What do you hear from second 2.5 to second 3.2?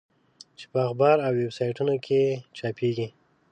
چاپېږي.